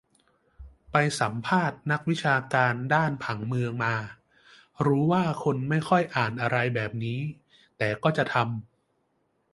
[0.91, 3.95] ไปสัมภาษณ์นักวิชาการด้านผังเมืองมา
[4.85, 7.19] รู้ว่าคนไม่ค่อยอ่านอะไรแบบนี้
[7.77, 8.61] แต่ก็จะทำ